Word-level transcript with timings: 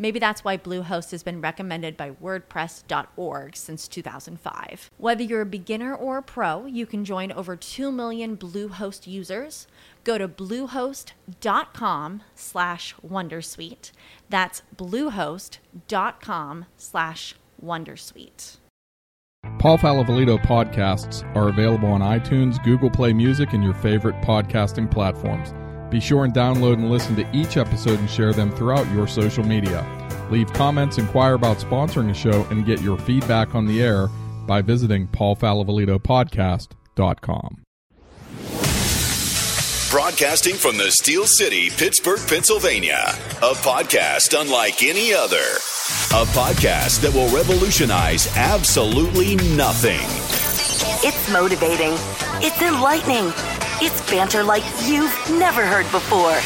Maybe 0.00 0.18
that's 0.18 0.42
why 0.42 0.56
Bluehost 0.56 1.10
has 1.10 1.22
been 1.22 1.42
recommended 1.42 1.94
by 1.94 2.12
WordPress.org 2.12 3.54
since 3.54 3.86
2005. 3.86 4.90
Whether 4.96 5.22
you're 5.22 5.42
a 5.42 5.46
beginner 5.46 5.94
or 5.94 6.16
a 6.16 6.22
pro, 6.22 6.64
you 6.64 6.86
can 6.86 7.04
join 7.04 7.30
over 7.30 7.54
2 7.54 7.92
million 7.92 8.34
Bluehost 8.34 9.06
users. 9.06 9.66
Go 10.02 10.16
to 10.16 10.26
bluehost.com 10.26 12.22
slash 12.34 12.94
Wondersuite. 13.06 13.92
That's 14.30 14.62
bluehost.com 14.74 16.64
slash 16.78 17.34
Wondersuite. 17.62 18.56
Paul 19.58 19.76
Falavolito 19.76 20.42
podcasts 20.42 21.24
are 21.36 21.50
available 21.50 21.88
on 21.90 22.00
iTunes, 22.00 22.62
Google 22.64 22.88
Play 22.88 23.12
Music, 23.12 23.52
and 23.52 23.62
your 23.62 23.74
favorite 23.74 24.16
podcasting 24.22 24.90
platforms. 24.90 25.52
Be 25.90 26.00
sure 26.00 26.24
and 26.24 26.32
download 26.32 26.74
and 26.74 26.90
listen 26.90 27.16
to 27.16 27.36
each 27.36 27.56
episode 27.56 27.98
and 27.98 28.08
share 28.08 28.32
them 28.32 28.52
throughout 28.52 28.90
your 28.92 29.06
social 29.06 29.44
media. 29.44 29.84
Leave 30.30 30.52
comments, 30.52 30.98
inquire 30.98 31.34
about 31.34 31.58
sponsoring 31.58 32.10
a 32.10 32.14
show, 32.14 32.46
and 32.50 32.64
get 32.64 32.80
your 32.80 32.96
feedback 32.98 33.54
on 33.54 33.66
the 33.66 33.82
air 33.82 34.08
by 34.46 34.62
visiting 34.62 35.06
paulfalavolitopodcast.com. 35.08 37.56
Broadcasting 39.90 40.54
from 40.54 40.76
the 40.76 40.88
Steel 40.92 41.26
City, 41.26 41.68
Pittsburgh, 41.68 42.20
Pennsylvania. 42.28 43.02
A 43.42 43.54
podcast 43.54 44.40
unlike 44.40 44.84
any 44.84 45.12
other. 45.12 45.36
A 45.36 46.24
podcast 46.26 47.00
that 47.00 47.12
will 47.12 47.28
revolutionize 47.34 48.28
absolutely 48.36 49.34
nothing. 49.56 49.98
It's 51.02 51.32
motivating. 51.32 51.94
It's 52.40 52.62
enlightening. 52.62 53.59
It's 53.82 54.10
banter 54.10 54.44
like 54.44 54.62
you've 54.84 55.14
never 55.30 55.64
heard 55.64 55.90
before. 55.90 56.36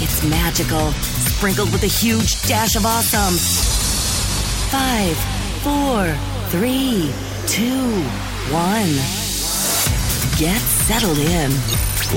It's 0.00 0.22
magical, 0.22 0.92
sprinkled 0.92 1.72
with 1.72 1.82
a 1.82 1.88
huge 1.88 2.40
dash 2.42 2.76
of 2.76 2.86
awesome. 2.86 3.34
Five, 4.70 5.16
four, 5.64 6.14
three, 6.50 7.12
two, 7.48 8.02
one. 8.52 8.94
Get 10.38 10.60
settled 10.60 11.18
in. 11.18 11.50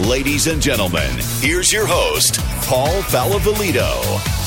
Ladies 0.07 0.45
and 0.45 0.61
gentlemen, 0.61 1.17
here's 1.39 1.73
your 1.73 1.87
host, 1.87 2.39
Paul 2.67 3.01
Falavolito. 3.01 4.42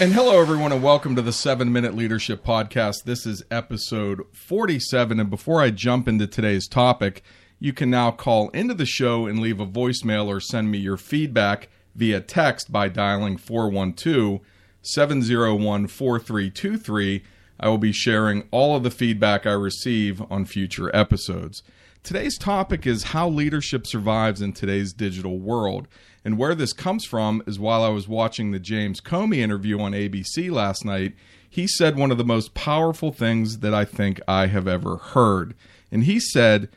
And 0.00 0.12
hello, 0.12 0.40
everyone, 0.40 0.70
and 0.70 0.80
welcome 0.80 1.16
to 1.16 1.22
the 1.22 1.32
Seven 1.32 1.72
Minute 1.72 1.92
Leadership 1.92 2.44
Podcast. 2.44 3.02
This 3.04 3.26
is 3.26 3.42
episode 3.50 4.22
47. 4.32 5.18
And 5.18 5.28
before 5.28 5.60
I 5.60 5.70
jump 5.70 6.06
into 6.06 6.28
today's 6.28 6.68
topic, 6.68 7.24
you 7.58 7.72
can 7.72 7.90
now 7.90 8.12
call 8.12 8.48
into 8.50 8.74
the 8.74 8.86
show 8.86 9.26
and 9.26 9.40
leave 9.40 9.58
a 9.58 9.66
voicemail 9.66 10.28
or 10.28 10.38
send 10.38 10.70
me 10.70 10.78
your 10.78 10.98
feedback 10.98 11.68
via 11.96 12.20
text 12.20 12.70
by 12.70 12.88
dialing 12.88 13.36
412 13.38 14.38
701 14.82 15.88
4323. 15.88 17.24
I 17.58 17.68
will 17.68 17.78
be 17.78 17.90
sharing 17.90 18.46
all 18.52 18.76
of 18.76 18.84
the 18.84 18.92
feedback 18.92 19.46
I 19.46 19.52
receive 19.52 20.22
on 20.30 20.44
future 20.44 20.94
episodes. 20.94 21.64
Today's 22.02 22.38
topic 22.38 22.86
is 22.86 23.04
how 23.04 23.28
leadership 23.28 23.86
survives 23.86 24.40
in 24.40 24.52
today's 24.52 24.92
digital 24.92 25.38
world. 25.38 25.88
And 26.24 26.38
where 26.38 26.54
this 26.54 26.72
comes 26.72 27.04
from 27.04 27.42
is 27.46 27.58
while 27.58 27.82
I 27.82 27.88
was 27.88 28.08
watching 28.08 28.50
the 28.50 28.58
James 28.58 29.00
Comey 29.00 29.38
interview 29.38 29.80
on 29.80 29.92
ABC 29.92 30.50
last 30.50 30.84
night, 30.84 31.14
he 31.48 31.66
said 31.66 31.96
one 31.96 32.10
of 32.10 32.18
the 32.18 32.24
most 32.24 32.54
powerful 32.54 33.12
things 33.12 33.58
that 33.58 33.74
I 33.74 33.84
think 33.84 34.20
I 34.28 34.46
have 34.46 34.68
ever 34.68 34.96
heard. 34.96 35.54
And 35.90 36.04
he 36.04 36.20
said, 36.20 36.68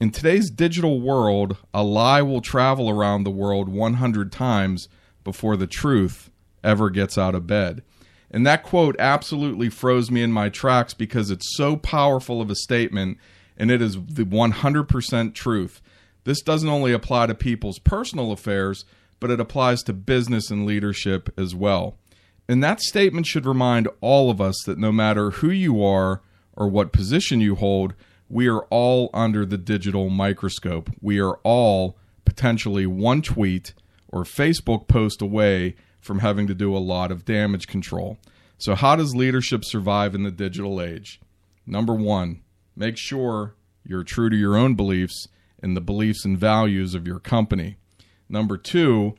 In 0.00 0.10
today's 0.10 0.50
digital 0.50 1.00
world, 1.00 1.56
a 1.72 1.82
lie 1.82 2.22
will 2.22 2.40
travel 2.40 2.90
around 2.90 3.24
the 3.24 3.30
world 3.30 3.68
100 3.68 4.30
times 4.30 4.88
before 5.24 5.56
the 5.56 5.66
truth 5.66 6.30
ever 6.62 6.90
gets 6.90 7.16
out 7.16 7.34
of 7.34 7.46
bed. 7.46 7.82
And 8.30 8.46
that 8.46 8.62
quote 8.62 8.96
absolutely 8.98 9.68
froze 9.68 10.10
me 10.10 10.22
in 10.22 10.32
my 10.32 10.48
tracks 10.48 10.94
because 10.94 11.30
it's 11.30 11.56
so 11.56 11.76
powerful 11.76 12.40
of 12.40 12.50
a 12.50 12.56
statement 12.56 13.18
and 13.56 13.70
it 13.70 13.80
is 13.80 13.94
the 13.94 14.24
100% 14.24 15.34
truth. 15.34 15.80
This 16.24 16.42
doesn't 16.42 16.68
only 16.68 16.92
apply 16.92 17.26
to 17.26 17.34
people's 17.34 17.78
personal 17.78 18.32
affairs, 18.32 18.84
but 19.20 19.30
it 19.30 19.40
applies 19.40 19.82
to 19.84 19.92
business 19.92 20.50
and 20.50 20.66
leadership 20.66 21.32
as 21.38 21.54
well. 21.54 21.96
And 22.48 22.62
that 22.62 22.80
statement 22.80 23.26
should 23.26 23.46
remind 23.46 23.88
all 24.00 24.30
of 24.30 24.40
us 24.40 24.56
that 24.66 24.78
no 24.78 24.92
matter 24.92 25.30
who 25.30 25.50
you 25.50 25.82
are 25.82 26.22
or 26.52 26.68
what 26.68 26.92
position 26.92 27.40
you 27.40 27.54
hold, 27.54 27.94
we 28.28 28.48
are 28.48 28.62
all 28.70 29.10
under 29.14 29.44
the 29.44 29.58
digital 29.58 30.10
microscope. 30.10 30.90
We 31.00 31.20
are 31.20 31.38
all 31.42 31.96
potentially 32.24 32.86
one 32.86 33.22
tweet 33.22 33.72
or 34.08 34.24
Facebook 34.24 34.88
post 34.88 35.22
away 35.22 35.76
from 36.00 36.20
having 36.20 36.46
to 36.46 36.54
do 36.54 36.76
a 36.76 36.78
lot 36.78 37.10
of 37.10 37.24
damage 37.24 37.66
control. 37.66 38.18
So, 38.58 38.74
how 38.74 38.96
does 38.96 39.14
leadership 39.14 39.64
survive 39.64 40.14
in 40.14 40.22
the 40.22 40.30
digital 40.30 40.80
age? 40.80 41.20
Number 41.66 41.94
one, 41.94 42.42
make 42.76 42.96
sure 42.96 43.54
you're 43.84 44.04
true 44.04 44.30
to 44.30 44.36
your 44.36 44.56
own 44.56 44.74
beliefs 44.74 45.28
and 45.62 45.76
the 45.76 45.80
beliefs 45.80 46.24
and 46.24 46.38
values 46.38 46.94
of 46.94 47.06
your 47.06 47.18
company. 47.18 47.76
Number 48.28 48.56
two, 48.58 49.14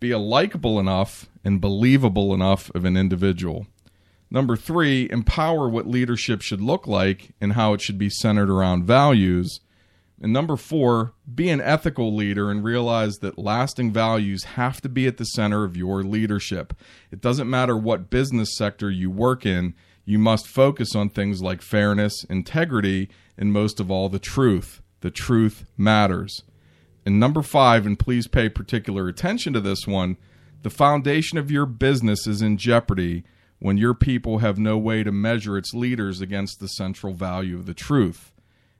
be 0.00 0.10
a 0.10 0.18
likable 0.18 0.78
enough 0.78 1.28
and 1.44 1.60
believable 1.60 2.34
enough 2.34 2.70
of 2.74 2.84
an 2.84 2.96
individual. 2.96 3.66
Number 4.30 4.56
three, 4.56 5.08
empower 5.10 5.68
what 5.68 5.86
leadership 5.86 6.42
should 6.42 6.60
look 6.60 6.86
like 6.86 7.30
and 7.40 7.52
how 7.52 7.72
it 7.74 7.80
should 7.80 7.98
be 7.98 8.10
centered 8.10 8.50
around 8.50 8.84
values. 8.84 9.60
And 10.20 10.32
number 10.32 10.56
four, 10.56 11.12
be 11.32 11.48
an 11.50 11.60
ethical 11.60 12.14
leader 12.14 12.50
and 12.50 12.64
realize 12.64 13.16
that 13.16 13.38
lasting 13.38 13.92
values 13.92 14.44
have 14.44 14.80
to 14.80 14.88
be 14.88 15.06
at 15.06 15.18
the 15.18 15.24
center 15.24 15.62
of 15.62 15.76
your 15.76 16.02
leadership. 16.02 16.74
It 17.10 17.20
doesn't 17.20 17.50
matter 17.50 17.76
what 17.76 18.10
business 18.10 18.56
sector 18.56 18.90
you 18.90 19.10
work 19.10 19.46
in, 19.46 19.74
you 20.06 20.18
must 20.18 20.46
focus 20.46 20.94
on 20.94 21.10
things 21.10 21.42
like 21.42 21.60
fairness, 21.60 22.24
integrity, 22.30 23.10
and 23.36 23.52
most 23.52 23.80
of 23.80 23.90
all, 23.90 24.08
the 24.08 24.18
truth. 24.18 24.80
The 25.00 25.10
truth 25.10 25.66
matters. 25.76 26.42
And 27.04 27.20
number 27.20 27.42
five, 27.42 27.84
and 27.84 27.98
please 27.98 28.26
pay 28.26 28.48
particular 28.48 29.08
attention 29.08 29.52
to 29.52 29.60
this 29.60 29.86
one 29.86 30.16
the 30.62 30.70
foundation 30.70 31.38
of 31.38 31.50
your 31.50 31.66
business 31.66 32.26
is 32.26 32.42
in 32.42 32.56
jeopardy 32.56 33.22
when 33.60 33.76
your 33.76 33.94
people 33.94 34.38
have 34.38 34.58
no 34.58 34.76
way 34.76 35.04
to 35.04 35.12
measure 35.12 35.56
its 35.56 35.72
leaders 35.74 36.20
against 36.20 36.58
the 36.58 36.66
central 36.66 37.12
value 37.12 37.56
of 37.56 37.66
the 37.66 37.74
truth. 37.74 38.32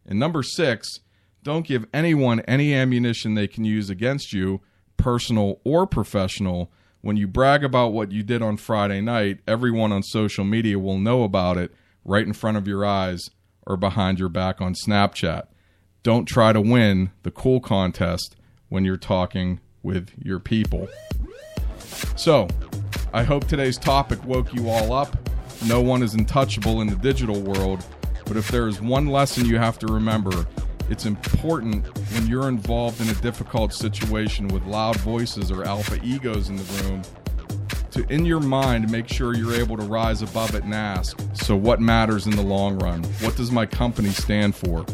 And 0.05 0.19
number 0.19 0.43
six, 0.43 1.01
don't 1.45 1.67
give 1.67 1.87
anyone 1.95 2.41
any 2.41 2.75
ammunition 2.75 3.35
they 3.35 3.47
can 3.47 3.65
use 3.65 3.89
against 3.89 4.33
you, 4.33 4.61
personal 4.97 5.61
or 5.65 5.87
professional. 5.87 6.73
When 7.07 7.17
you 7.17 7.29
brag 7.29 7.63
about 7.63 7.93
what 7.93 8.11
you 8.11 8.25
did 8.25 8.43
on 8.43 8.57
Friday 8.57 9.01
night, 9.01 9.39
everyone 9.47 9.93
on 9.93 10.03
social 10.03 10.43
media 10.45 10.77
will 10.77 10.99
know 10.99 11.23
about 11.23 11.57
it 11.57 11.73
right 12.05 12.27
in 12.27 12.33
front 12.33 12.57
of 12.57 12.67
your 12.67 12.85
eyes 12.85 13.31
or 13.65 13.77
behind 13.77 14.19
your 14.19 14.29
back 14.29 14.61
on 14.61 14.75
Snapchat 14.75 15.47
don't 16.03 16.25
try 16.25 16.53
to 16.53 16.61
win 16.61 17.13
the 17.23 17.31
cool 17.31 17.61
contest 17.61 18.35
when 18.71 18.85
you're 18.85 18.97
talking 18.97 19.61
with 19.85 20.11
your 20.21 20.41
people. 20.41 20.89
So, 22.17 22.49
I 23.15 23.23
hope 23.23 23.47
today's 23.47 23.79
topic 23.79 24.25
woke 24.25 24.53
you 24.53 24.69
all 24.69 24.93
up. 24.93 25.17
No 25.65 25.81
one 25.81 26.03
is 26.03 26.15
untouchable 26.15 26.81
in 26.81 26.89
the 26.89 26.97
digital 26.97 27.41
world, 27.41 27.85
but 28.25 28.37
if 28.37 28.49
there 28.49 28.67
is 28.67 28.81
one 28.81 29.07
lesson 29.07 29.47
you 29.47 29.59
have 29.59 29.79
to 29.79 29.87
remember, 29.87 30.49
it's 30.89 31.07
important 31.07 31.87
when 32.15 32.27
you're 32.27 32.49
involved 32.49 33.01
in 33.01 33.09
a 33.09 33.15
difficult 33.15 33.73
situation 33.73 34.49
with 34.49 34.65
loud 34.67 34.97
voices 34.97 35.51
or 35.51 35.65
alpha 35.65 35.99
egos 36.03 36.49
in 36.49 36.57
the 36.57 36.63
room 36.83 37.03
to, 37.97 38.07
in 38.13 38.27
your 38.27 38.41
mind, 38.41 38.91
make 38.91 39.09
sure 39.09 39.35
you're 39.35 39.55
able 39.55 39.77
to 39.77 39.83
rise 39.83 40.21
above 40.21 40.55
it 40.55 40.65
and 40.65 40.75
ask 40.75 41.19
so, 41.35 41.57
what 41.57 41.81
matters 41.81 42.27
in 42.27 42.37
the 42.37 42.43
long 42.43 42.79
run? 42.79 43.03
What 43.21 43.37
does 43.37 43.51
my 43.51 43.65
company 43.67 44.11
stand 44.11 44.55
for? 44.55 44.85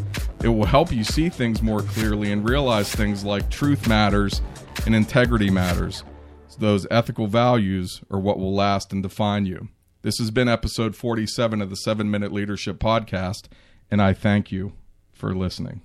It 0.42 0.48
will 0.48 0.66
help 0.66 0.92
you 0.92 1.04
see 1.04 1.28
things 1.28 1.62
more 1.62 1.82
clearly 1.82 2.32
and 2.32 2.48
realize 2.48 2.94
things 2.94 3.24
like 3.24 3.50
truth 3.50 3.88
matters 3.88 4.40
and 4.86 4.94
integrity 4.94 5.50
matters. 5.50 6.04
So 6.48 6.58
those 6.60 6.86
ethical 6.90 7.26
values 7.26 8.02
are 8.10 8.20
what 8.20 8.38
will 8.38 8.54
last 8.54 8.92
and 8.92 9.02
define 9.02 9.46
you. 9.46 9.68
This 10.02 10.18
has 10.18 10.30
been 10.30 10.48
episode 10.48 10.96
47 10.96 11.62
of 11.62 11.70
the 11.70 11.76
7 11.76 12.10
Minute 12.10 12.32
Leadership 12.32 12.78
Podcast, 12.78 13.46
and 13.90 14.02
I 14.02 14.12
thank 14.12 14.50
you 14.50 14.72
for 15.22 15.36
listening. 15.36 15.80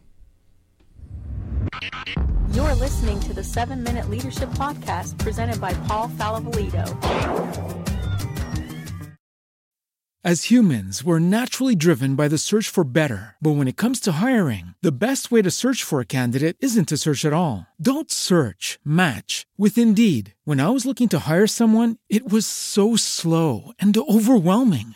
You're 2.54 2.74
listening 2.74 3.20
to 3.20 3.34
the 3.36 3.44
7 3.44 3.84
Minute 3.84 4.10
Leadership 4.10 4.50
Podcast 4.58 5.16
presented 5.20 5.62
by 5.62 5.76
Paul 5.86 6.10
Falavolito. 6.18 6.88
As 10.24 10.46
humans, 10.46 11.04
we're 11.04 11.20
naturally 11.20 11.76
driven 11.76 12.16
by 12.16 12.28
the 12.28 12.40
search 12.40 12.68
for 12.68 12.84
better. 12.84 13.36
But 13.40 13.52
when 13.52 13.68
it 13.68 13.78
comes 13.78 14.00
to 14.02 14.14
hiring, 14.14 14.74
the 14.82 14.92
best 14.92 15.32
way 15.32 15.44
to 15.44 15.52
search 15.52 15.84
for 15.84 16.02
a 16.02 16.14
candidate 16.18 16.58
isn't 16.60 16.90
to 16.90 16.98
search 16.98 17.24
at 17.24 17.32
all. 17.32 17.68
Don't 17.80 18.12
search, 18.12 18.80
match 18.84 19.46
with 19.56 19.78
Indeed. 19.78 20.34
When 20.46 20.60
I 20.60 20.70
was 20.70 20.86
looking 20.86 21.10
to 21.10 21.30
hire 21.30 21.48
someone, 21.48 21.98
it 22.10 22.28
was 22.28 22.48
so 22.48 22.96
slow 22.96 23.72
and 23.78 23.96
overwhelming. 23.96 24.96